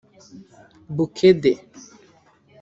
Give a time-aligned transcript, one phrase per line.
[0.95, 1.53] Bukedde